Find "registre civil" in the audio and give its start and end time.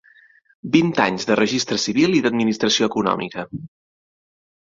1.39-2.17